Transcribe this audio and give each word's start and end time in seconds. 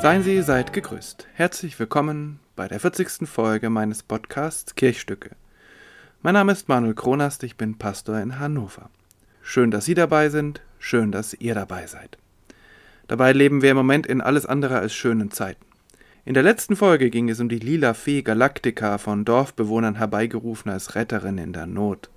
Seien 0.00 0.22
Sie, 0.22 0.40
seid 0.40 0.72
gegrüßt. 0.72 1.28
Herzlich 1.34 1.78
willkommen 1.78 2.40
bei 2.56 2.66
der 2.68 2.80
40. 2.80 3.28
Folge 3.28 3.68
meines 3.68 4.02
Podcasts 4.02 4.74
Kirchstücke. 4.74 5.32
Mein 6.22 6.32
Name 6.32 6.52
ist 6.52 6.70
Manuel 6.70 6.94
Kronast, 6.94 7.42
ich 7.42 7.58
bin 7.58 7.76
Pastor 7.76 8.18
in 8.18 8.38
Hannover. 8.38 8.88
Schön, 9.42 9.70
dass 9.70 9.84
Sie 9.84 9.92
dabei 9.92 10.30
sind, 10.30 10.62
schön, 10.78 11.12
dass 11.12 11.34
ihr 11.34 11.54
dabei 11.54 11.86
seid. 11.86 12.16
Dabei 13.08 13.34
leben 13.34 13.60
wir 13.60 13.72
im 13.72 13.76
Moment 13.76 14.06
in 14.06 14.22
alles 14.22 14.46
andere 14.46 14.78
als 14.78 14.94
schönen 14.94 15.32
Zeiten. 15.32 15.66
In 16.24 16.32
der 16.32 16.44
letzten 16.44 16.76
Folge 16.76 17.10
ging 17.10 17.28
es 17.28 17.38
um 17.38 17.50
die 17.50 17.58
lila 17.58 17.92
Fee 17.92 18.22
Galactica 18.22 18.96
von 18.96 19.26
Dorfbewohnern 19.26 19.96
herbeigerufen 19.96 20.72
als 20.72 20.94
Retterin 20.94 21.36
in 21.36 21.52
der 21.52 21.66
Not. 21.66 22.08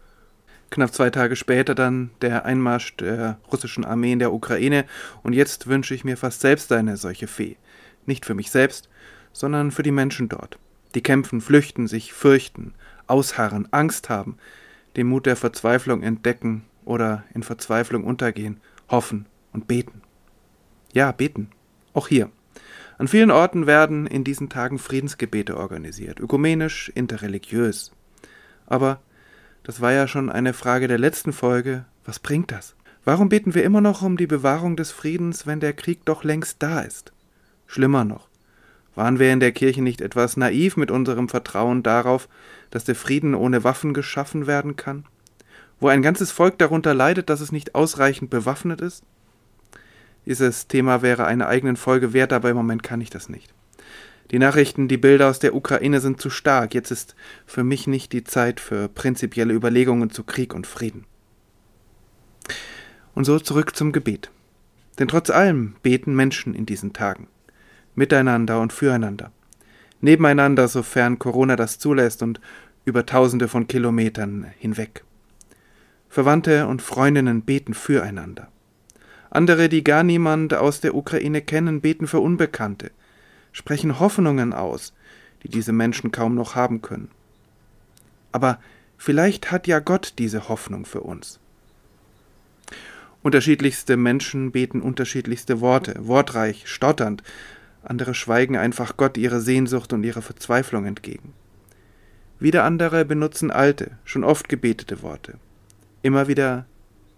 Knapp 0.74 0.92
zwei 0.92 1.12
Tage 1.12 1.36
später 1.36 1.76
dann 1.76 2.10
der 2.22 2.46
Einmarsch 2.46 2.96
der 2.98 3.38
russischen 3.52 3.86
Armee 3.86 4.12
in 4.12 4.18
der 4.18 4.34
Ukraine 4.34 4.86
und 5.22 5.34
jetzt 5.34 5.68
wünsche 5.68 5.94
ich 5.94 6.04
mir 6.04 6.18
fast 6.18 6.42
selbst 6.42 6.72
eine 6.72 6.98
solche 6.98 7.28
Fee. 7.28 7.58
Nicht 8.08 8.26
für 8.26 8.34
mich 8.34 8.50
selbst, 8.50 8.90
sondern 9.34 9.70
für 9.70 9.84
die 9.84 9.92
Menschen 9.92 10.30
dort, 10.30 10.58
die 10.96 11.04
kämpfen, 11.04 11.42
flüchten, 11.42 11.88
sich 11.88 12.12
fürchten, 12.12 12.74
ausharren, 13.06 13.68
Angst 13.72 14.10
haben, 14.10 14.40
den 14.96 15.06
Mut 15.06 15.28
der 15.28 15.36
Verzweiflung 15.36 16.02
entdecken 16.02 16.64
oder 16.86 17.24
in 17.36 17.44
Verzweiflung 17.44 18.04
untergehen, 18.04 18.60
hoffen 18.90 19.28
und 19.52 19.68
beten. 19.68 20.02
Ja, 20.92 21.12
beten. 21.12 21.52
Auch 21.94 22.08
hier. 22.08 22.32
An 22.98 23.08
vielen 23.08 23.30
Orten 23.30 23.68
werden 23.68 24.08
in 24.08 24.24
diesen 24.24 24.50
Tagen 24.50 24.80
Friedensgebete 24.80 25.56
organisiert, 25.56 26.20
ökumenisch, 26.20 26.92
interreligiös. 26.96 27.92
Aber 28.66 29.02
das 29.64 29.80
war 29.82 29.92
ja 29.94 30.08
schon 30.08 30.30
eine 30.30 30.54
Frage 30.54 30.88
der 30.88 31.00
letzten 31.00 31.34
Folge. 31.34 31.86
Was 32.06 32.20
bringt 32.20 32.52
das? 32.52 32.76
Warum 33.06 33.30
beten 33.30 33.54
wir 33.54 33.64
immer 33.64 33.82
noch 33.82 34.02
um 34.02 34.18
die 34.18 34.28
Bewahrung 34.28 34.76
des 34.76 34.92
Friedens, 34.92 35.48
wenn 35.48 35.60
der 35.60 35.74
Krieg 35.74 36.06
doch 36.06 36.24
längst 36.24 36.62
da 36.62 36.82
ist? 36.82 37.12
Schlimmer 37.68 38.04
noch. 38.04 38.28
Waren 38.96 39.20
wir 39.20 39.32
in 39.34 39.40
der 39.40 39.52
Kirche 39.52 39.82
nicht 39.82 40.02
etwas 40.02 40.38
naiv 40.38 40.78
mit 40.78 40.92
unserem 40.92 41.28
Vertrauen 41.28 41.82
darauf, 41.82 42.30
dass 42.70 42.84
der 42.84 42.96
Frieden 42.96 43.36
ohne 43.36 43.64
Waffen 43.64 43.94
geschaffen 43.94 44.48
werden 44.48 44.76
kann? 44.76 45.06
Wo 45.80 45.88
ein 45.88 46.02
ganzes 46.02 46.32
Volk 46.32 46.58
darunter 46.60 46.94
leidet, 46.94 47.30
dass 47.30 47.42
es 47.42 47.52
nicht 47.52 47.76
ausreichend 47.76 48.30
bewaffnet 48.30 48.82
ist? 48.82 49.04
Dieses 50.26 50.68
Thema 50.68 51.02
wäre 51.02 51.26
eine 51.26 51.48
eigenen 51.48 51.76
Folge 51.76 52.14
wert, 52.14 52.32
aber 52.32 52.50
im 52.50 52.56
Moment 52.56 52.84
kann 52.84 53.02
ich 53.02 53.10
das 53.10 53.28
nicht. 53.28 53.54
Die 54.34 54.40
Nachrichten, 54.40 54.88
die 54.88 54.98
Bilder 54.98 55.30
aus 55.30 55.38
der 55.38 55.54
Ukraine 55.54 56.02
sind 56.02 56.20
zu 56.20 56.32
stark. 56.32 56.74
Jetzt 56.74 56.90
ist 56.90 57.16
für 57.46 57.64
mich 57.64 57.86
nicht 57.86 58.14
die 58.14 58.24
Zeit 58.24 58.60
für 58.60 58.90
prinzipielle 58.90 59.54
Überlegungen 59.54 60.10
zu 60.10 60.24
Krieg 60.24 60.56
und 60.56 60.66
Frieden. 60.66 61.06
Und 63.14 63.26
so 63.26 63.38
zurück 63.38 63.76
zum 63.76 63.92
Gebet. 63.92 64.32
Denn 64.98 65.08
trotz 65.08 65.30
allem 65.30 65.76
beten 65.84 66.16
Menschen 66.16 66.56
in 66.56 66.66
diesen 66.66 66.94
Tagen. 66.94 67.28
Miteinander 67.94 68.60
und 68.60 68.74
füreinander. 68.74 69.32
Nebeneinander, 70.02 70.68
sofern 70.68 71.20
Corona 71.20 71.56
das 71.56 71.78
zulässt 71.78 72.24
und 72.24 72.42
über 72.86 73.06
tausende 73.06 73.48
von 73.48 73.68
Kilometern 73.68 74.48
hinweg. 74.58 75.04
Verwandte 76.10 76.66
und 76.66 76.82
Freundinnen 76.82 77.44
beten 77.44 77.76
füreinander. 77.76 78.48
Andere, 79.30 79.70
die 79.70 79.84
gar 79.84 80.04
niemand 80.04 80.56
aus 80.56 80.82
der 80.82 80.96
Ukraine 80.96 81.44
kennen, 81.44 81.82
beten 81.82 82.08
für 82.08 82.20
Unbekannte, 82.20 82.90
sprechen 83.54 84.00
Hoffnungen 84.00 84.52
aus, 84.52 84.92
die 85.44 85.48
diese 85.48 85.72
Menschen 85.72 86.12
kaum 86.12 86.36
noch 86.36 86.56
haben 86.56 86.82
können. 86.82 87.10
Aber 88.34 88.60
vielleicht 88.98 89.52
hat 89.52 89.68
ja 89.68 89.80
Gott 89.80 90.16
diese 90.18 90.50
Hoffnung 90.50 90.86
für 90.86 91.02
uns. 91.02 91.40
Unterschiedlichste 93.22 93.96
Menschen 93.96 94.52
beten 94.52 94.82
unterschiedlichste 94.82 95.62
Worte, 95.62 96.08
wortreich, 96.08 96.64
stotternd, 96.68 97.24
andere 97.82 98.14
schweigen 98.14 98.58
einfach 98.58 98.98
Gott 98.98 99.18
ihre 99.18 99.40
Sehnsucht 99.40 99.94
und 99.94 100.04
ihre 100.04 100.22
Verzweiflung 100.22 100.86
entgegen. 100.86 101.34
Wieder 102.40 102.64
andere 102.66 103.06
benutzen 103.06 103.52
alte, 103.52 103.92
schon 104.04 104.24
oft 104.26 104.50
gebetete 104.50 105.02
Worte. 105.02 105.36
Immer 106.02 106.28
wieder 106.28 106.66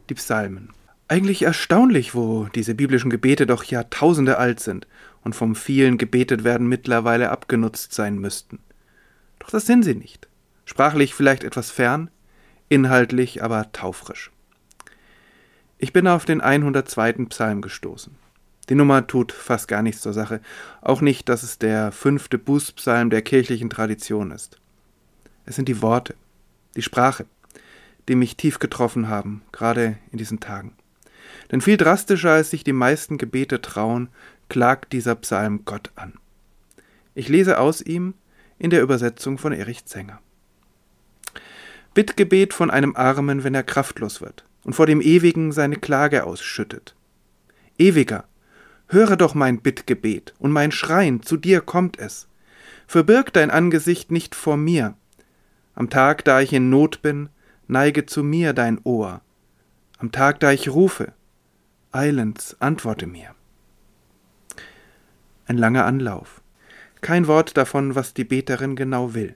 die 0.10 0.14
Psalmen. 0.14 0.70
Eigentlich 1.08 1.44
erstaunlich, 1.44 2.14
wo 2.14 2.48
diese 2.54 2.76
biblischen 2.76 3.10
Gebete 3.10 3.46
doch 3.48 3.64
Jahrtausende 3.64 4.38
alt 4.38 4.60
sind 4.60 4.88
und 5.26 5.36
vom 5.36 5.56
vielen 5.56 5.98
gebetet 5.98 6.46
werden 6.46 6.68
mittlerweile 6.68 7.32
abgenutzt 7.32 7.94
sein 7.94 8.20
müssten. 8.20 8.60
Doch 9.40 9.50
das 9.50 9.66
sind 9.66 9.84
sie 9.84 9.96
nicht. 9.96 10.30
Sprachlich 10.64 11.14
vielleicht 11.14 11.44
etwas 11.44 11.72
fern, 11.72 12.10
inhaltlich 12.70 13.44
aber 13.44 13.72
taufrisch. 13.74 14.32
Ich 15.78 15.92
bin 15.92 16.08
auf 16.08 16.24
den 16.24 16.40
102. 16.40 17.26
Psalm 17.26 17.62
gestoßen. 17.62 18.16
Die 18.70 18.76
Nummer 18.76 19.06
tut 19.06 19.32
fast 19.32 19.68
gar 19.68 19.82
nichts 19.82 20.02
zur 20.02 20.14
Sache, 20.14 20.42
auch 20.82 21.02
nicht, 21.02 21.28
dass 21.28 21.44
es 21.44 21.60
der 21.60 21.92
fünfte 21.92 22.38
Bußpsalm 22.38 23.10
der 23.10 23.22
kirchlichen 23.22 23.70
Tradition 23.70 24.32
ist. 24.32 24.60
Es 25.46 25.56
sind 25.56 25.68
die 25.68 25.82
Worte, 25.82 26.16
die 26.76 26.82
Sprache, 26.82 27.26
die 28.08 28.16
mich 28.16 28.38
tief 28.38 28.60
getroffen 28.60 29.10
haben, 29.10 29.42
gerade 29.52 29.98
in 30.12 30.18
diesen 30.18 30.40
Tagen. 30.40 30.74
Denn 31.52 31.62
viel 31.62 31.78
drastischer 31.78 32.32
als 32.32 32.50
sich 32.50 32.64
die 32.64 32.74
meisten 32.74 33.18
Gebete 33.18 33.62
trauen, 33.62 34.10
klagt 34.50 34.94
dieser 34.94 35.16
Psalm 35.16 35.66
Gott 35.66 35.92
an. 35.96 36.14
Ich 37.14 37.30
lese 37.30 37.60
aus 37.60 37.82
ihm 37.82 38.14
in 38.58 38.70
der 38.70 38.82
Übersetzung 38.82 39.38
von 39.38 39.54
Erich 39.54 39.86
Zenger. 39.86 40.20
Bittgebet 41.94 42.54
von 42.54 42.70
einem 42.70 42.96
Armen, 42.96 43.44
wenn 43.44 43.56
er 43.56 43.64
kraftlos 43.64 44.22
wird 44.22 44.46
und 44.64 44.74
vor 44.74 44.86
dem 44.86 45.00
Ewigen 45.00 45.52
seine 45.52 45.78
Klage 45.78 46.26
ausschüttet. 46.26 46.96
Ewiger, 47.78 48.26
höre 48.88 49.16
doch 49.16 49.34
mein 49.34 49.62
Bittgebet 49.62 50.34
und 50.40 50.52
mein 50.52 50.72
Schreien, 50.72 51.24
zu 51.24 51.38
dir 51.38 51.62
kommt 51.62 51.98
es. 51.98 52.28
Verbirg 52.88 53.32
dein 53.34 53.50
Angesicht 53.50 54.12
nicht 54.12 54.36
vor 54.36 54.58
mir. 54.58 54.96
Am 55.74 55.90
Tag, 55.90 56.24
da 56.26 56.42
ich 56.42 56.54
in 56.54 56.70
Not 56.70 57.02
bin, 57.02 57.30
neige 57.68 58.06
zu 58.06 58.24
mir 58.24 58.54
dein 58.54 58.80
Ohr. 58.84 59.22
Am 59.98 60.12
Tag, 60.12 60.42
da 60.42 60.52
ich 60.52 60.70
rufe, 60.70 61.14
eilends 61.92 62.58
antworte 62.60 63.08
mir. 63.08 63.34
Ein 65.46 65.58
langer 65.58 65.86
Anlauf. 65.86 66.42
Kein 67.00 67.28
Wort 67.28 67.56
davon, 67.56 67.96
was 67.96 68.14
die 68.14 68.26
Beterin 68.26 68.76
genau 68.76 69.14
will. 69.14 69.36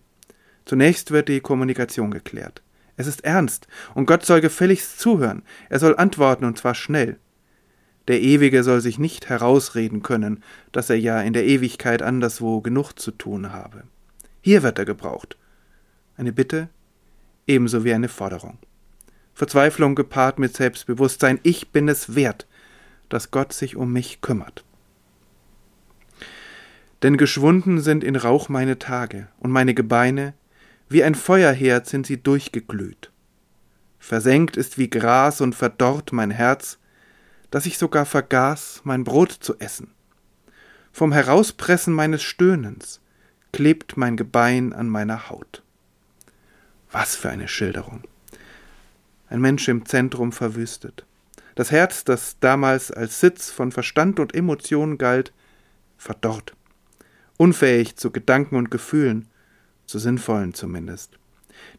Zunächst 0.66 1.12
wird 1.12 1.30
die 1.30 1.40
Kommunikation 1.40 2.12
geklärt. 2.12 2.62
Es 2.98 3.08
ist 3.08 3.24
ernst, 3.24 3.68
und 3.94 4.06
Gott 4.06 4.26
soll 4.26 4.42
gefälligst 4.42 5.00
zuhören, 5.00 5.44
er 5.70 5.80
soll 5.80 5.96
antworten, 5.96 6.44
und 6.44 6.58
zwar 6.58 6.76
schnell. 6.76 7.18
Der 8.10 8.20
Ewige 8.20 8.64
soll 8.64 8.82
sich 8.82 9.00
nicht 9.00 9.30
herausreden 9.30 10.04
können, 10.04 10.44
dass 10.74 10.90
er 10.90 11.00
ja 11.00 11.22
in 11.22 11.32
der 11.32 11.46
Ewigkeit 11.46 12.02
anderswo 12.02 12.60
genug 12.60 12.94
zu 12.94 13.12
tun 13.12 13.54
habe. 13.54 13.84
Hier 14.42 14.64
wird 14.64 14.78
er 14.80 14.86
gebraucht. 14.86 15.38
Eine 16.18 16.34
Bitte 16.34 16.70
ebenso 17.48 17.86
wie 17.86 17.94
eine 17.94 18.10
Forderung. 18.10 18.58
Verzweiflung 19.40 19.96
gepaart 19.96 20.38
mit 20.38 20.54
Selbstbewusstsein, 20.54 21.40
ich 21.44 21.70
bin 21.70 21.88
es 21.88 22.14
wert, 22.14 22.46
dass 23.08 23.32
Gott 23.32 23.54
sich 23.54 23.78
um 23.78 23.94
mich 23.94 24.20
kümmert. 24.20 24.66
Denn 27.04 27.16
geschwunden 27.16 27.80
sind 27.80 28.04
in 28.04 28.18
Rauch 28.18 28.50
meine 28.50 28.80
Tage, 28.80 29.30
und 29.40 29.52
meine 29.52 29.74
Gebeine, 29.74 30.34
wie 30.90 31.06
ein 31.06 31.16
Feuerherd 31.16 31.88
sind 31.88 32.06
sie 32.06 32.22
durchgeglüht. 32.22 33.14
Versenkt 33.98 34.58
ist 34.58 34.78
wie 34.78 34.90
Gras 34.90 35.40
und 35.40 35.56
verdorrt 35.56 36.12
mein 36.12 36.32
Herz, 36.32 36.78
dass 37.50 37.66
ich 37.66 37.78
sogar 37.78 38.06
vergaß, 38.06 38.82
mein 38.84 39.06
Brot 39.06 39.32
zu 39.32 39.58
essen. 39.58 39.92
Vom 40.92 41.14
Herauspressen 41.14 41.94
meines 41.94 42.24
Stöhnens 42.24 43.00
klebt 43.54 43.96
mein 43.96 44.18
Gebein 44.18 44.74
an 44.74 44.90
meiner 44.90 45.30
Haut. 45.30 45.64
Was 46.92 47.16
für 47.16 47.30
eine 47.30 47.48
Schilderung. 47.48 48.04
Ein 49.30 49.42
Mensch 49.42 49.68
im 49.68 49.86
Zentrum 49.86 50.32
verwüstet. 50.32 51.06
Das 51.56 51.72
Herz, 51.72 52.04
das 52.04 52.38
damals 52.40 52.92
als 52.92 53.20
Sitz 53.20 53.50
von 53.52 53.72
Verstand 53.72 54.20
und 54.20 54.34
Emotionen 54.34 54.98
galt, 54.98 55.34
verdorrt. 55.98 56.56
Unfähig 57.38 57.96
zu 57.96 58.12
Gedanken 58.12 58.56
und 58.56 58.72
Gefühlen, 58.72 59.28
zu 59.86 60.00
sinnvollen 60.00 60.54
zumindest. 60.54 61.20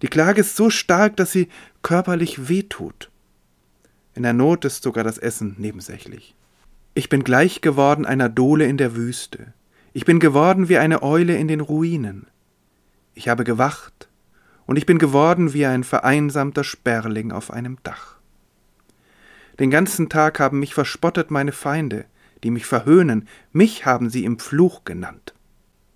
Die 0.03 0.09
Klage 0.09 0.43
ist 0.43 0.57
so 0.57 0.71
stark, 0.71 1.17
dass 1.17 1.33
sie 1.33 1.49
körperlich 1.83 2.49
wehtut. 2.49 3.11
In 4.15 4.23
der 4.23 4.33
Not 4.33 4.65
ist 4.65 4.83
sogar 4.83 5.05
das 5.05 5.19
Essen 5.19 5.57
nebensächlich. 5.59 6.35
Ich 6.95 7.09
bin 7.09 7.25
gleich 7.25 7.61
geworden 7.61 8.05
einer 8.05 8.29
Dole 8.29 8.67
in 8.67 8.77
der 8.77 8.97
Wüste. 8.97 9.55
Ich 9.93 10.05
bin 10.05 10.21
geworden 10.21 10.69
wie 10.69 10.79
eine 10.79 11.03
Eule 11.03 11.37
in 11.37 11.49
den 11.49 11.61
Ruinen. 11.61 12.27
Ich 13.15 13.29
habe 13.29 13.45
gewacht, 13.45 14.10
und 14.71 14.77
ich 14.77 14.87
bin 14.87 15.01
geworden 15.01 15.53
wie 15.53 15.67
ein 15.67 15.83
vereinsamter 15.83 16.63
Sperling 16.63 17.33
auf 17.33 17.51
einem 17.51 17.79
Dach. 17.83 18.15
Den 19.59 19.69
ganzen 19.69 20.09
Tag 20.09 20.39
haben 20.39 20.61
mich 20.61 20.75
verspottet 20.75 21.33
meine 21.33 21.51
Feinde, 21.51 22.05
die 22.45 22.53
mich 22.53 22.67
verhöhnen, 22.67 23.27
mich 23.53 23.85
haben 23.85 24.11
sie 24.11 24.25
im 24.25 24.39
Fluch 24.39 24.85
genannt. 24.85 25.35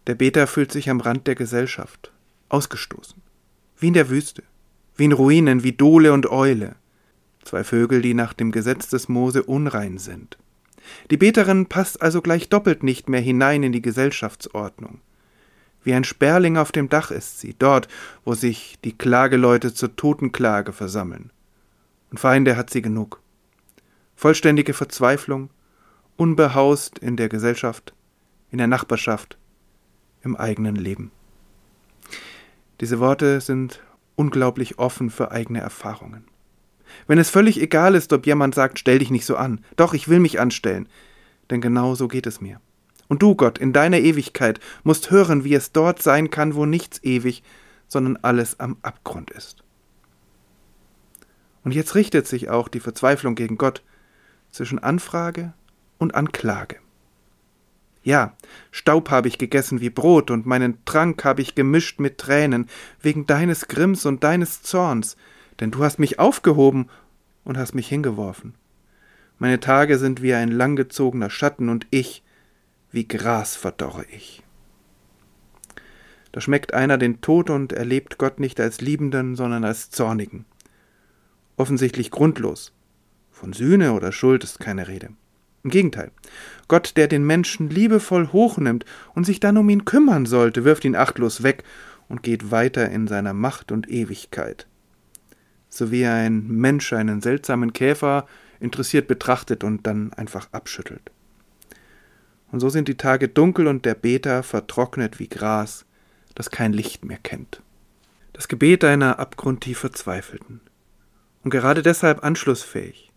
Der 0.08 0.16
Beter 0.16 0.48
fühlt 0.48 0.72
sich 0.72 0.90
am 0.90 0.98
Rand 0.98 1.28
der 1.28 1.36
Gesellschaft, 1.36 2.10
ausgestoßen, 2.48 3.22
wie 3.78 3.86
in 3.86 3.94
der 3.94 4.10
Wüste, 4.10 4.42
wie 4.96 5.04
in 5.04 5.12
Ruinen, 5.12 5.62
wie 5.62 5.70
Dole 5.70 6.12
und 6.12 6.28
Eule, 6.28 6.74
zwei 7.44 7.62
Vögel, 7.62 8.02
die 8.02 8.14
nach 8.14 8.32
dem 8.32 8.50
Gesetz 8.50 8.88
des 8.88 9.08
Mose 9.08 9.44
unrein 9.44 9.98
sind. 9.98 10.36
Die 11.12 11.16
Beterin 11.16 11.66
passt 11.66 12.02
also 12.02 12.20
gleich 12.20 12.48
doppelt 12.48 12.82
nicht 12.82 13.08
mehr 13.08 13.20
hinein 13.20 13.62
in 13.62 13.70
die 13.70 13.82
Gesellschaftsordnung. 13.82 15.00
Wie 15.84 15.94
ein 15.94 16.04
Sperling 16.04 16.56
auf 16.56 16.72
dem 16.72 16.88
Dach 16.88 17.10
ist 17.10 17.38
sie, 17.40 17.54
dort, 17.58 17.88
wo 18.24 18.34
sich 18.34 18.78
die 18.84 18.96
Klageleute 18.96 19.72
zur 19.72 19.94
Totenklage 19.94 20.72
versammeln. 20.72 21.30
Und 22.10 22.18
Feinde 22.18 22.56
hat 22.56 22.70
sie 22.70 22.82
genug. 22.82 23.20
Vollständige 24.16 24.72
Verzweiflung, 24.72 25.50
unbehaust 26.16 26.98
in 26.98 27.16
der 27.16 27.28
Gesellschaft, 27.28 27.92
in 28.50 28.58
der 28.58 28.66
Nachbarschaft, 28.66 29.36
im 30.22 30.36
eigenen 30.36 30.76
Leben. 30.76 31.10
Diese 32.80 32.98
Worte 32.98 33.40
sind 33.40 33.82
unglaublich 34.16 34.78
offen 34.78 35.10
für 35.10 35.32
eigene 35.32 35.60
Erfahrungen. 35.60 36.24
Wenn 37.06 37.18
es 37.18 37.30
völlig 37.30 37.60
egal 37.60 37.94
ist, 37.94 38.12
ob 38.12 38.26
jemand 38.26 38.54
sagt, 38.54 38.78
stell 38.78 39.00
dich 39.00 39.10
nicht 39.10 39.26
so 39.26 39.36
an, 39.36 39.64
doch 39.76 39.92
ich 39.92 40.08
will 40.08 40.20
mich 40.20 40.40
anstellen, 40.40 40.88
denn 41.50 41.60
genau 41.60 41.94
so 41.94 42.08
geht 42.08 42.26
es 42.26 42.40
mir. 42.40 42.60
Und 43.08 43.22
du, 43.22 43.34
Gott, 43.34 43.58
in 43.58 43.72
deiner 43.72 43.98
Ewigkeit 43.98 44.60
musst 44.82 45.10
hören, 45.10 45.44
wie 45.44 45.54
es 45.54 45.72
dort 45.72 46.02
sein 46.02 46.30
kann, 46.30 46.54
wo 46.54 46.66
nichts 46.66 47.02
ewig, 47.02 47.42
sondern 47.86 48.16
alles 48.22 48.60
am 48.60 48.76
Abgrund 48.82 49.30
ist. 49.30 49.62
Und 51.64 51.74
jetzt 51.74 51.94
richtet 51.94 52.26
sich 52.26 52.50
auch 52.50 52.68
die 52.68 52.80
Verzweiflung 52.80 53.34
gegen 53.34 53.56
Gott 53.56 53.82
zwischen 54.50 54.78
Anfrage 54.78 55.52
und 55.98 56.14
Anklage. 56.14 56.76
Ja, 58.02 58.36
Staub 58.70 59.10
habe 59.10 59.28
ich 59.28 59.38
gegessen 59.38 59.80
wie 59.80 59.88
Brot, 59.88 60.30
und 60.30 60.44
meinen 60.44 60.84
Trank 60.84 61.24
habe 61.24 61.40
ich 61.40 61.54
gemischt 61.54 62.00
mit 62.00 62.18
Tränen, 62.18 62.68
wegen 63.00 63.26
deines 63.26 63.66
Grimms 63.66 64.04
und 64.04 64.22
deines 64.22 64.62
Zorns, 64.62 65.16
denn 65.58 65.70
du 65.70 65.82
hast 65.82 65.98
mich 65.98 66.18
aufgehoben 66.18 66.90
und 67.44 67.56
hast 67.56 67.74
mich 67.74 67.88
hingeworfen. 67.88 68.54
Meine 69.38 69.58
Tage 69.58 69.98
sind 69.98 70.20
wie 70.20 70.34
ein 70.34 70.50
langgezogener 70.50 71.30
Schatten, 71.30 71.70
und 71.70 71.86
ich, 71.90 72.22
wie 72.94 73.08
Gras 73.08 73.56
verdorre 73.56 74.04
ich. 74.10 74.42
Da 76.32 76.40
schmeckt 76.40 76.74
einer 76.74 76.96
den 76.96 77.20
Tod 77.20 77.50
und 77.50 77.72
erlebt 77.72 78.18
Gott 78.18 78.40
nicht 78.40 78.60
als 78.60 78.80
Liebenden, 78.80 79.36
sondern 79.36 79.64
als 79.64 79.90
Zornigen. 79.90 80.46
Offensichtlich 81.56 82.10
grundlos. 82.10 82.72
Von 83.30 83.52
Sühne 83.52 83.92
oder 83.92 84.12
Schuld 84.12 84.44
ist 84.44 84.60
keine 84.60 84.88
Rede. 84.88 85.10
Im 85.64 85.70
Gegenteil. 85.70 86.10
Gott, 86.68 86.96
der 86.96 87.08
den 87.08 87.26
Menschen 87.26 87.68
liebevoll 87.68 88.32
hochnimmt 88.32 88.84
und 89.14 89.24
sich 89.24 89.40
dann 89.40 89.56
um 89.56 89.68
ihn 89.68 89.84
kümmern 89.84 90.26
sollte, 90.26 90.64
wirft 90.64 90.84
ihn 90.84 90.96
achtlos 90.96 91.42
weg 91.42 91.64
und 92.08 92.22
geht 92.22 92.50
weiter 92.50 92.90
in 92.90 93.08
seiner 93.08 93.32
Macht 93.32 93.72
und 93.72 93.88
Ewigkeit. 93.88 94.66
So 95.68 95.90
wie 95.90 96.06
ein 96.06 96.46
Mensch 96.48 96.92
einen 96.92 97.20
seltsamen 97.20 97.72
Käfer 97.72 98.26
interessiert 98.60 99.08
betrachtet 99.08 99.64
und 99.64 99.86
dann 99.86 100.12
einfach 100.12 100.48
abschüttelt. 100.52 101.10
Und 102.54 102.60
so 102.60 102.68
sind 102.68 102.86
die 102.86 102.96
Tage 102.96 103.28
dunkel 103.28 103.66
und 103.66 103.84
der 103.84 103.96
Beter 103.96 104.44
vertrocknet 104.44 105.18
wie 105.18 105.26
Gras, 105.26 105.86
das 106.36 106.52
kein 106.52 106.72
Licht 106.72 107.04
mehr 107.04 107.18
kennt. 107.18 107.60
Das 108.32 108.46
Gebet 108.46 108.84
einer 108.84 109.18
abgrundtief 109.18 109.80
Verzweifelten. 109.80 110.60
Und 111.42 111.50
gerade 111.50 111.82
deshalb 111.82 112.22
anschlussfähig 112.22 113.10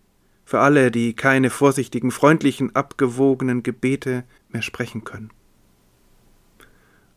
für 0.44 0.60
alle, 0.62 0.90
die 0.90 1.14
keine 1.14 1.52
vorsichtigen, 1.52 2.10
freundlichen, 2.10 2.76
abgewogenen 2.76 3.62
Gebete 3.62 4.24
mehr 4.50 4.64
sprechen 4.64 5.04
können. 5.04 5.30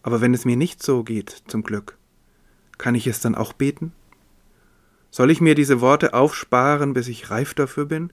Aber 0.02 0.20
wenn 0.20 0.34
es 0.34 0.44
mir 0.44 0.56
nicht 0.56 0.82
so 0.82 1.04
geht, 1.04 1.44
zum 1.46 1.62
Glück, 1.62 1.96
kann 2.76 2.94
ich 2.94 3.06
es 3.06 3.20
dann 3.20 3.34
auch 3.34 3.54
beten? 3.54 3.92
Soll 5.10 5.30
ich 5.30 5.40
mir 5.40 5.54
diese 5.54 5.80
Worte 5.80 6.12
aufsparen, 6.12 6.92
bis 6.92 7.08
ich 7.08 7.30
reif 7.30 7.54
dafür 7.54 7.86
bin? 7.86 8.12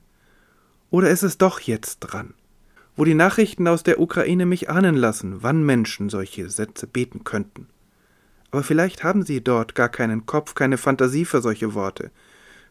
Oder 0.88 1.10
ist 1.10 1.24
es 1.24 1.36
doch 1.36 1.60
jetzt 1.60 1.98
dran, 1.98 2.32
wo 2.98 3.04
die 3.04 3.14
Nachrichten 3.14 3.68
aus 3.68 3.84
der 3.84 4.00
Ukraine 4.00 4.44
mich 4.44 4.68
ahnen 4.68 4.96
lassen, 4.96 5.44
wann 5.44 5.62
Menschen 5.62 6.08
solche 6.08 6.50
Sätze 6.50 6.88
beten 6.88 7.22
könnten? 7.22 7.68
Aber 8.50 8.64
vielleicht 8.64 9.04
haben 9.04 9.22
sie 9.22 9.40
dort 9.40 9.76
gar 9.76 9.88
keinen 9.88 10.26
Kopf, 10.26 10.56
keine 10.56 10.78
Fantasie 10.78 11.24
für 11.24 11.40
solche 11.40 11.74
Worte, 11.74 12.10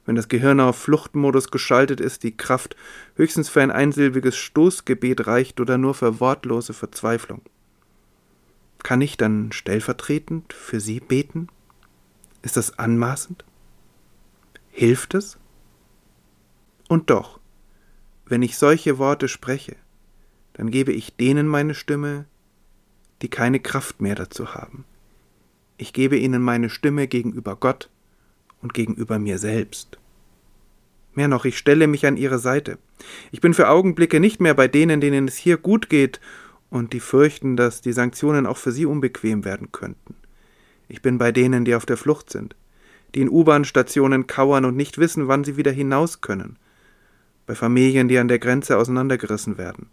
wenn 0.05 0.17
das 0.17 0.27
Gehirn 0.27 0.59
auf 0.59 0.77
Fluchtmodus 0.77 1.49
geschaltet 1.49 2.01
ist, 2.01 2.23
die 2.23 2.35
Kraft 2.35 2.75
höchstens 3.15 3.47
für 3.47 3.61
ein 3.61 3.71
einsilbiges 3.71 4.35
Stoßgebet 4.35 5.27
reicht 5.27 5.61
oder 5.61 5.77
nur 5.77 5.93
für 5.93 6.19
wortlose 6.19 6.73
Verzweiflung. 6.73 7.41
Kann 8.83 8.99
ich 8.99 9.15
dann 9.15 9.53
stellvertretend 9.53 10.51
für 10.51 10.81
Sie 10.81 10.99
beten? 10.99 11.47
Ist 12.41 12.57
das 12.57 12.77
anmaßend? 12.77 13.45
Hilft 14.71 15.13
es? 15.13 15.37
Und 16.89 17.09
doch, 17.11 17.39
wenn 18.25 18.41
ich 18.41 18.57
solche 18.57 18.97
Worte 18.97 19.29
spreche, 19.29 19.77
dann 20.57 20.71
gebe 20.71 20.91
ich 20.91 21.15
denen 21.15 21.47
meine 21.47 21.73
Stimme, 21.73 22.25
die 23.21 23.29
keine 23.29 23.59
Kraft 23.59 24.01
mehr 24.01 24.15
dazu 24.15 24.53
haben. 24.53 24.85
Ich 25.77 25.93
gebe 25.93 26.17
ihnen 26.17 26.41
meine 26.41 26.69
Stimme 26.69 27.07
gegenüber 27.07 27.55
Gott, 27.55 27.89
und 28.61 28.73
gegenüber 28.73 29.19
mir 29.19 29.37
selbst. 29.37 29.97
Mehr 31.13 31.27
noch, 31.27 31.45
ich 31.45 31.57
stelle 31.57 31.87
mich 31.87 32.05
an 32.05 32.17
ihre 32.17 32.39
Seite. 32.39 32.77
Ich 33.31 33.41
bin 33.41 33.53
für 33.53 33.69
Augenblicke 33.69 34.19
nicht 34.19 34.39
mehr 34.39 34.53
bei 34.53 34.67
denen, 34.67 35.01
denen 35.01 35.27
es 35.27 35.37
hier 35.37 35.57
gut 35.57 35.89
geht 35.89 36.19
und 36.69 36.93
die 36.93 36.99
fürchten, 36.99 37.55
dass 37.55 37.81
die 37.81 37.93
Sanktionen 37.93 38.45
auch 38.45 38.57
für 38.57 38.71
sie 38.71 38.85
unbequem 38.85 39.45
werden 39.45 39.71
könnten. 39.71 40.15
Ich 40.89 41.01
bin 41.01 41.17
bei 41.17 41.31
denen, 41.31 41.65
die 41.65 41.75
auf 41.75 41.85
der 41.85 41.97
Flucht 41.97 42.29
sind, 42.29 42.55
die 43.15 43.21
in 43.21 43.29
U-Bahn-Stationen 43.29 44.27
kauern 44.27 44.65
und 44.65 44.75
nicht 44.75 44.97
wissen, 44.97 45.27
wann 45.27 45.43
sie 45.43 45.57
wieder 45.57 45.71
hinaus 45.71 46.21
können, 46.21 46.57
bei 47.45 47.55
Familien, 47.55 48.07
die 48.07 48.17
an 48.17 48.27
der 48.27 48.39
Grenze 48.39 48.77
auseinandergerissen 48.77 49.57
werden, 49.57 49.87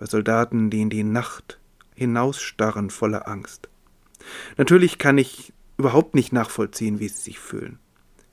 bei 0.00 0.06
Soldaten, 0.06 0.70
die 0.70 0.80
in 0.80 0.88
die 0.88 1.04
Nacht 1.04 1.60
hinausstarren 1.94 2.88
voller 2.88 3.28
Angst. 3.28 3.68
Natürlich 4.56 4.98
kann 4.98 5.18
ich 5.18 5.52
überhaupt 5.76 6.14
nicht 6.14 6.32
nachvollziehen, 6.32 6.98
wie 6.98 7.08
sie 7.08 7.20
sich 7.20 7.38
fühlen. 7.38 7.78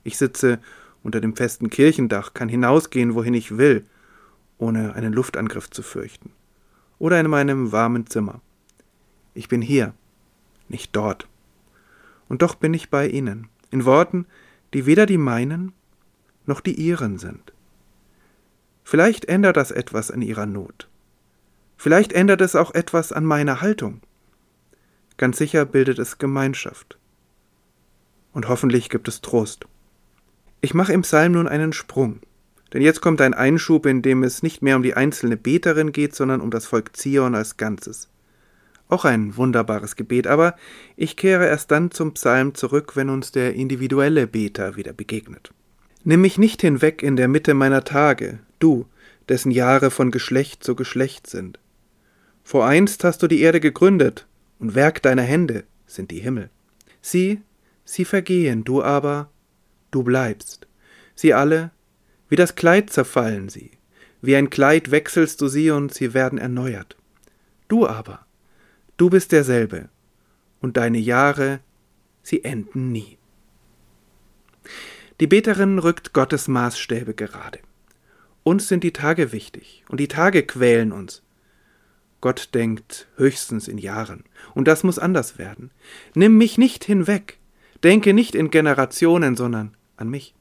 Ich 0.02 0.16
sitze 0.16 0.60
unter 1.02 1.20
dem 1.20 1.36
festen 1.36 1.68
Kirchendach, 1.68 2.32
kann 2.32 2.48
hinausgehen, 2.48 3.14
wohin 3.14 3.34
ich 3.34 3.58
will, 3.58 3.84
ohne 4.56 4.94
einen 4.94 5.12
Luftangriff 5.12 5.68
zu 5.68 5.82
fürchten. 5.82 6.32
Oder 6.98 7.20
in 7.20 7.28
meinem 7.28 7.70
warmen 7.70 8.06
Zimmer. 8.06 8.40
Ich 9.34 9.48
bin 9.48 9.60
hier, 9.60 9.92
nicht 10.68 10.96
dort. 10.96 11.28
Und 12.30 12.40
doch 12.40 12.54
bin 12.54 12.72
ich 12.72 12.88
bei 12.88 13.06
Ihnen, 13.08 13.48
in 13.70 13.84
Worten, 13.84 14.26
die 14.72 14.86
weder 14.86 15.04
die 15.04 15.18
meinen 15.18 15.72
noch 16.46 16.60
die 16.60 16.74
Ihren 16.74 17.18
sind. 17.18 17.52
Vielleicht 18.84 19.26
ändert 19.26 19.58
das 19.58 19.70
etwas 19.70 20.10
an 20.10 20.22
Ihrer 20.22 20.46
Not. 20.46 20.88
Vielleicht 21.78 22.12
ändert 22.12 22.42
es 22.42 22.54
auch 22.54 22.74
etwas 22.74 23.12
an 23.12 23.24
meiner 23.24 23.62
Haltung. 23.62 24.00
Ganz 25.16 25.38
sicher 25.38 25.64
bildet 25.64 25.98
es 25.98 26.18
Gemeinschaft 26.18 26.98
und 28.32 28.48
hoffentlich 28.48 28.88
gibt 28.88 29.08
es 29.08 29.20
Trost. 29.20 29.66
Ich 30.60 30.74
mache 30.74 30.92
im 30.92 31.02
Psalm 31.02 31.32
nun 31.32 31.48
einen 31.48 31.72
Sprung, 31.72 32.20
denn 32.72 32.82
jetzt 32.82 33.00
kommt 33.00 33.20
ein 33.20 33.34
Einschub, 33.34 33.86
in 33.86 34.02
dem 34.02 34.22
es 34.22 34.42
nicht 34.42 34.62
mehr 34.62 34.76
um 34.76 34.82
die 34.82 34.94
einzelne 34.94 35.36
Beterin 35.36 35.92
geht, 35.92 36.14
sondern 36.14 36.40
um 36.40 36.50
das 36.50 36.66
Volk 36.66 36.96
Zion 36.96 37.34
als 37.34 37.56
Ganzes. 37.56 38.08
Auch 38.88 39.04
ein 39.04 39.36
wunderbares 39.36 39.96
Gebet, 39.96 40.26
aber 40.26 40.54
ich 40.96 41.16
kehre 41.16 41.46
erst 41.46 41.70
dann 41.70 41.90
zum 41.90 42.14
Psalm 42.14 42.54
zurück, 42.54 42.96
wenn 42.96 43.10
uns 43.10 43.32
der 43.32 43.54
individuelle 43.54 44.26
Beter 44.26 44.76
wieder 44.76 44.92
begegnet. 44.92 45.52
Nimm 46.04 46.22
mich 46.22 46.38
nicht 46.38 46.60
hinweg 46.60 47.02
in 47.02 47.16
der 47.16 47.28
Mitte 47.28 47.54
meiner 47.54 47.84
Tage, 47.84 48.38
du, 48.58 48.86
dessen 49.28 49.50
Jahre 49.50 49.90
von 49.90 50.10
Geschlecht 50.10 50.64
zu 50.64 50.74
Geschlecht 50.74 51.26
sind. 51.26 51.58
Voreinst 52.48 53.04
hast 53.04 53.22
du 53.22 53.26
die 53.26 53.42
Erde 53.42 53.60
gegründet, 53.60 54.26
und 54.58 54.74
Werk 54.74 55.02
deiner 55.02 55.20
Hände 55.20 55.64
sind 55.86 56.10
die 56.10 56.20
Himmel. 56.20 56.48
Sie 57.02 57.42
sie 57.84 58.06
vergehen, 58.06 58.64
du 58.64 58.82
aber, 58.82 59.28
du 59.90 60.02
bleibst. 60.02 60.66
Sie 61.14 61.34
alle, 61.34 61.72
wie 62.30 62.36
das 62.36 62.54
Kleid 62.54 62.88
zerfallen 62.88 63.50
sie, 63.50 63.72
wie 64.22 64.34
ein 64.34 64.48
Kleid 64.48 64.90
wechselst 64.90 65.42
du 65.42 65.48
sie 65.48 65.70
und 65.70 65.92
sie 65.92 66.14
werden 66.14 66.38
erneuert. 66.38 66.96
Du 67.68 67.86
aber, 67.86 68.24
du 68.96 69.10
bist 69.10 69.32
derselbe, 69.32 69.90
und 70.62 70.78
deine 70.78 70.96
Jahre, 70.96 71.60
sie 72.22 72.44
enden 72.44 72.92
nie. 72.92 73.18
Die 75.20 75.26
Beterin 75.26 75.78
rückt 75.78 76.14
Gottes 76.14 76.48
Maßstäbe 76.48 77.12
gerade. 77.12 77.58
Uns 78.42 78.68
sind 78.68 78.84
die 78.84 78.94
Tage 78.94 79.32
wichtig, 79.32 79.84
und 79.90 80.00
die 80.00 80.08
Tage 80.08 80.44
quälen 80.44 80.92
uns. 80.92 81.22
Gott 82.20 82.54
denkt 82.54 83.06
höchstens 83.16 83.68
in 83.68 83.78
Jahren, 83.78 84.24
und 84.54 84.66
das 84.66 84.82
muss 84.82 84.98
anders 84.98 85.38
werden. 85.38 85.70
Nimm 86.14 86.36
mich 86.36 86.58
nicht 86.58 86.84
hinweg, 86.84 87.38
Denke 87.84 88.12
nicht 88.12 88.34
in 88.34 88.50
Generationen, 88.50 89.36
sondern 89.36 89.76
an 89.96 90.10
mich. 90.10 90.34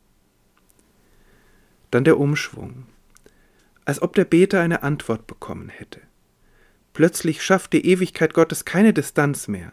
Dann 1.92 2.04
der 2.04 2.20
Umschwung. 2.20 2.88
Als 3.86 4.02
ob 4.02 4.16
der 4.16 4.26
Beter 4.26 4.60
eine 4.60 4.84
Antwort 4.84 5.28
bekommen 5.28 5.70
hätte. 5.70 6.02
Plötzlich 6.94 7.44
schafft 7.44 7.74
die 7.74 7.86
Ewigkeit 7.86 8.34
Gottes 8.34 8.66
keine 8.66 8.92
Distanz 8.92 9.48
mehr, 9.48 9.72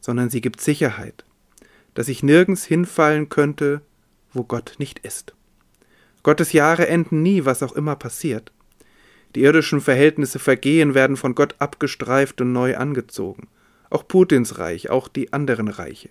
sondern 0.00 0.30
sie 0.30 0.40
gibt 0.40 0.60
Sicherheit, 0.60 1.24
dass 1.94 2.08
ich 2.08 2.22
nirgends 2.22 2.64
hinfallen 2.64 3.28
könnte, 3.28 3.82
wo 4.32 4.44
Gott 4.44 4.76
nicht 4.78 5.00
ist. 5.00 5.34
Gottes 6.22 6.52
Jahre 6.52 6.86
enden 6.86 7.22
nie, 7.22 7.44
was 7.44 7.62
auch 7.62 7.72
immer 7.72 7.96
passiert. 7.96 8.52
Die 9.34 9.42
irdischen 9.42 9.80
Verhältnisse 9.80 10.38
vergehen, 10.38 10.94
werden 10.94 11.16
von 11.16 11.34
Gott 11.34 11.56
abgestreift 11.58 12.40
und 12.40 12.52
neu 12.52 12.76
angezogen. 12.76 13.48
Auch 13.90 14.06
Putins 14.06 14.58
Reich, 14.58 14.90
auch 14.90 15.08
die 15.08 15.32
anderen 15.32 15.68
Reiche. 15.68 16.10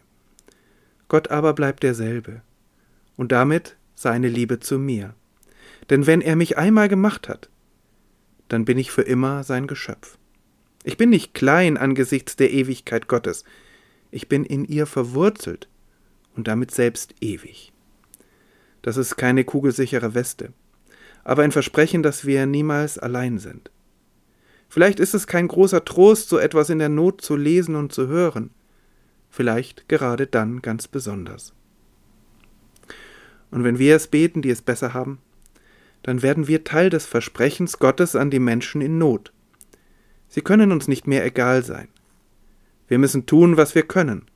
Gott 1.07 1.29
aber 1.29 1.53
bleibt 1.53 1.83
derselbe. 1.83 2.41
Und 3.15 3.31
damit 3.31 3.75
seine 3.95 4.27
Liebe 4.27 4.59
zu 4.59 4.77
mir. 4.77 5.15
Denn 5.89 6.05
wenn 6.05 6.21
er 6.21 6.35
mich 6.35 6.57
einmal 6.57 6.89
gemacht 6.89 7.29
hat, 7.29 7.49
dann 8.49 8.65
bin 8.65 8.77
ich 8.77 8.91
für 8.91 9.01
immer 9.01 9.43
sein 9.43 9.67
Geschöpf. 9.67 10.17
Ich 10.83 10.97
bin 10.97 11.09
nicht 11.09 11.33
klein 11.33 11.77
angesichts 11.77 12.35
der 12.35 12.51
Ewigkeit 12.51 13.07
Gottes, 13.07 13.43
ich 14.09 14.29
bin 14.29 14.45
in 14.45 14.63
ihr 14.63 14.85
verwurzelt 14.85 15.67
und 16.35 16.47
damit 16.47 16.71
selbst 16.71 17.13
ewig. 17.19 17.73
Das 18.81 18.95
ist 18.95 19.17
keine 19.17 19.43
kugelsichere 19.43 20.13
Weste, 20.13 20.53
aber 21.27 21.43
ein 21.43 21.51
Versprechen, 21.51 22.03
dass 22.03 22.25
wir 22.25 22.45
niemals 22.45 22.97
allein 22.97 23.37
sind. 23.37 23.69
Vielleicht 24.69 24.97
ist 25.01 25.13
es 25.13 25.27
kein 25.27 25.49
großer 25.49 25.83
Trost, 25.83 26.29
so 26.29 26.37
etwas 26.37 26.69
in 26.69 26.79
der 26.79 26.87
Not 26.87 27.19
zu 27.19 27.35
lesen 27.35 27.75
und 27.75 27.91
zu 27.91 28.07
hören, 28.07 28.51
vielleicht 29.29 29.89
gerade 29.89 30.25
dann 30.25 30.61
ganz 30.61 30.87
besonders. 30.87 31.53
Und 33.51 33.65
wenn 33.65 33.77
wir 33.77 33.97
es 33.97 34.07
beten, 34.07 34.41
die 34.41 34.49
es 34.49 34.61
besser 34.61 34.93
haben, 34.93 35.19
dann 36.01 36.21
werden 36.21 36.47
wir 36.47 36.63
Teil 36.63 36.89
des 36.89 37.05
Versprechens 37.05 37.77
Gottes 37.77 38.15
an 38.15 38.31
die 38.31 38.39
Menschen 38.39 38.79
in 38.79 38.97
Not. 38.97 39.33
Sie 40.29 40.41
können 40.41 40.71
uns 40.71 40.87
nicht 40.87 41.07
mehr 41.07 41.25
egal 41.25 41.61
sein. 41.61 41.89
Wir 42.87 42.99
müssen 42.99 43.25
tun, 43.25 43.57
was 43.57 43.75
wir 43.75 43.83
können. 43.83 44.27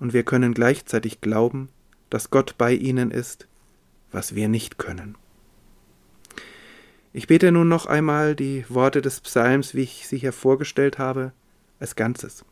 Und 0.00 0.14
wir 0.14 0.24
können 0.24 0.52
gleichzeitig 0.52 1.20
glauben, 1.20 1.68
dass 2.10 2.30
Gott 2.30 2.56
bei 2.58 2.72
ihnen 2.74 3.12
ist, 3.12 3.46
was 4.10 4.34
wir 4.34 4.48
nicht 4.48 4.76
können. 4.76 5.16
Ich 7.12 7.26
bete 7.26 7.50
nun 7.50 7.68
noch 7.68 7.86
einmal 7.86 8.36
die 8.36 8.64
Worte 8.68 9.02
des 9.02 9.20
Psalms, 9.20 9.74
wie 9.74 9.82
ich 9.82 10.06
sie 10.06 10.18
hier 10.18 10.32
vorgestellt 10.32 10.98
habe, 10.98 11.32
als 11.80 11.96
Ganzes. 11.96 12.44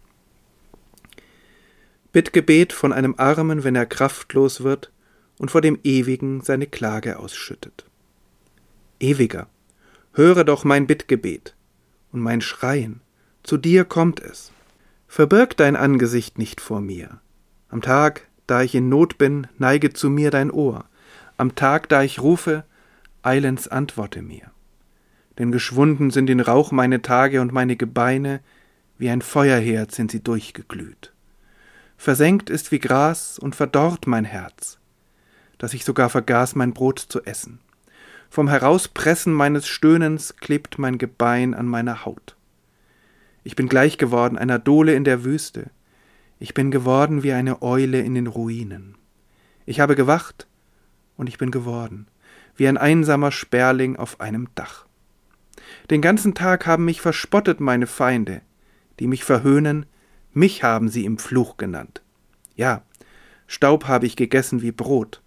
Bittgebet 2.13 2.73
von 2.73 2.93
einem 2.93 3.15
Armen, 3.19 3.63
wenn 3.63 3.77
er 3.77 3.87
kraftlos 3.87 4.65
wird 4.65 4.91
und 5.39 5.51
vor 5.51 5.61
dem 5.61 5.79
Ewigen 5.85 6.41
seine 6.41 6.67
Klage 6.67 7.19
ausschüttet. 7.19 7.85
Ewiger, 8.99 9.47
höre 10.13 10.43
doch 10.43 10.65
mein 10.65 10.89
Bittgebet 10.89 11.55
und 12.11 12.21
mein 12.21 12.41
Schreien, 12.41 13.01
zu 13.45 13.57
dir 13.57 13.85
kommt 13.85 14.21
es. 14.21 14.51
Verbirg 15.07 15.57
dein 15.57 15.77
Angesicht 15.77 16.39
nicht 16.39 16.61
vor 16.61 16.81
mir. 16.81 17.21
Am 17.69 17.81
Tag, 17.81 18.27
da 18.47 18.63
ich 18.63 18.75
in 18.75 18.89
Not 18.89 19.19
bin, 19.19 19.47
neige 19.59 19.93
zu 19.93 20.11
mir 20.11 20.31
dein 20.31 20.51
Ohr. 20.51 20.87
Am 21.37 21.55
Tag, 21.55 21.89
da 21.89 22.03
ich 22.03 22.21
rufe, 22.21 22.65
eilends 23.29 23.69
antworte 23.69 24.23
mir. 24.23 24.51
Denn 25.39 25.53
geschwunden 25.53 26.11
sind 26.11 26.31
in 26.31 26.41
Rauch 26.41 26.73
meine 26.73 27.03
Tage 27.03 27.41
und 27.41 27.53
meine 27.53 27.77
Gebeine, 27.77 28.41
wie 28.97 29.11
ein 29.11 29.23
Feuerherd 29.23 29.93
sind 29.93 30.11
sie 30.11 30.23
durchgeglüht. 30.23 31.13
Versenkt 31.97 32.49
ist 32.49 32.73
wie 32.73 32.79
Gras 32.79 33.39
und 33.39 33.55
verdorrt 33.55 34.07
mein 34.07 34.25
Herz, 34.25 34.79
dass 35.59 35.75
ich 35.75 35.85
sogar 35.85 36.09
vergaß, 36.09 36.55
mein 36.57 36.73
Brot 36.73 36.99
zu 36.99 37.23
essen. 37.23 37.61
Vom 38.31 38.49
Herauspressen 38.49 39.33
meines 39.33 39.67
Stöhnens 39.69 40.37
klebt 40.37 40.79
mein 40.79 40.99
Gebein 40.99 41.55
an 41.55 41.67
meiner 41.67 42.05
Haut. 42.05 42.37
Ich 43.45 43.57
bin 43.57 43.69
gleich 43.69 43.99
geworden 43.99 44.39
einer 44.39 44.59
Dole 44.59 44.95
in 44.95 45.05
der 45.05 45.25
Wüste. 45.25 45.71
Ich 46.39 46.55
bin 46.55 46.71
geworden 46.71 47.23
wie 47.23 47.33
eine 47.33 47.63
Eule 47.63 48.01
in 48.01 48.15
den 48.15 48.27
Ruinen. 48.27 48.97
Ich 49.67 49.81
habe 49.81 49.97
gewacht 49.97 50.47
und 51.17 51.29
ich 51.29 51.39
bin 51.39 51.51
geworden, 51.51 52.07
wie 52.59 52.69
ein 52.69 52.77
einsamer 52.77 53.33
Sperling 53.33 53.97
auf 53.97 54.21
einem 54.21 54.49
Dach. 54.55 54.85
Den 55.91 56.03
ganzen 56.03 56.35
Tag 56.35 56.67
haben 56.67 56.85
mich 56.85 57.01
verspottet 57.01 57.61
meine 57.61 57.87
Feinde, 57.87 58.43
die 59.01 59.07
mich 59.07 59.25
verhöhnen, 59.25 59.87
mich 60.35 60.63
haben 60.63 60.91
sie 60.91 61.07
im 61.07 61.17
Fluch 61.17 61.57
genannt. 61.57 62.03
Ja, 62.55 62.83
Staub 63.47 63.87
habe 63.87 64.05
ich 64.05 64.17
gegessen 64.17 64.61
wie 64.61 64.73
Brot, 64.73 65.23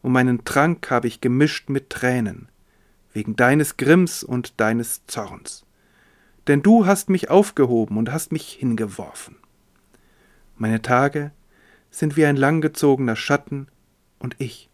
und 0.00 0.12
meinen 0.12 0.44
Trank 0.44 0.90
habe 0.90 1.06
ich 1.06 1.20
gemischt 1.20 1.68
mit 1.68 1.90
Tränen, 1.90 2.48
wegen 3.12 3.36
deines 3.36 3.76
Grimms 3.76 4.24
und 4.24 4.58
deines 4.58 5.04
Zorns 5.06 5.66
denn 6.46 6.62
du 6.62 6.86
hast 6.86 7.10
mich 7.10 7.30
aufgehoben 7.30 7.96
und 7.96 8.12
hast 8.12 8.32
mich 8.32 8.52
hingeworfen. 8.52 9.36
Meine 10.56 10.82
Tage 10.82 11.32
sind 11.90 12.16
wie 12.16 12.26
ein 12.26 12.36
langgezogener 12.36 13.16
Schatten, 13.16 13.68
und 14.18 14.36
ich, 14.38 14.70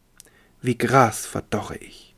wie 0.62 0.78
Gras 0.78 1.26
verdorre 1.26 1.76
ich. 1.76 2.16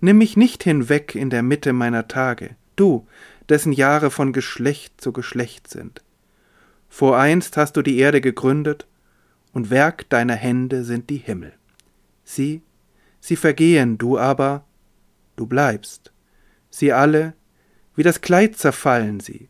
Nimm 0.00 0.18
mich 0.18 0.36
nicht 0.36 0.64
hinweg 0.64 1.14
in 1.14 1.30
der 1.30 1.42
Mitte 1.42 1.72
meiner 1.72 2.08
Tage, 2.08 2.56
du, 2.76 3.06
dessen 3.48 3.72
Jahre 3.72 4.10
von 4.10 4.32
Geschlecht 4.32 5.00
zu 5.00 5.12
Geschlecht 5.12 5.68
sind. 5.68 6.02
Voreinst 6.88 7.56
hast 7.56 7.76
du 7.76 7.82
die 7.82 7.98
Erde 7.98 8.20
gegründet, 8.20 8.86
und 9.52 9.70
Werk 9.70 10.08
deiner 10.10 10.34
Hände 10.34 10.82
sind 10.82 11.10
die 11.10 11.18
Himmel. 11.18 11.52
Sie, 12.24 12.62
sie 13.20 13.36
vergehen, 13.36 13.98
du 13.98 14.18
aber, 14.18 14.64
du 15.36 15.46
bleibst. 15.46 16.12
Sie 16.70 16.92
alle 16.92 17.34
wie 17.96 18.02
das 18.02 18.20
Kleid 18.20 18.56
zerfallen 18.56 19.20
sie. 19.20 19.48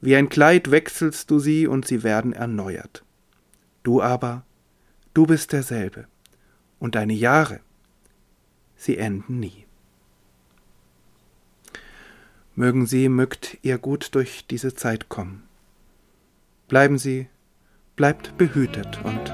Wie 0.00 0.14
ein 0.16 0.28
Kleid 0.28 0.70
wechselst 0.70 1.30
du 1.30 1.38
sie 1.38 1.66
und 1.66 1.86
sie 1.86 2.02
werden 2.02 2.32
erneuert. 2.32 3.04
Du 3.82 4.00
aber, 4.02 4.44
du 5.12 5.26
bist 5.26 5.52
derselbe. 5.52 6.06
Und 6.78 6.94
deine 6.94 7.14
Jahre, 7.14 7.60
sie 8.76 8.98
enden 8.98 9.40
nie. 9.40 9.64
Mögen 12.56 12.86
Sie, 12.86 13.08
mögt 13.08 13.58
ihr 13.62 13.78
gut 13.78 14.14
durch 14.14 14.46
diese 14.46 14.74
Zeit 14.74 15.08
kommen. 15.08 15.42
Bleiben 16.68 16.98
Sie, 16.98 17.26
bleibt 17.96 18.38
behütet 18.38 19.04
und 19.04 19.32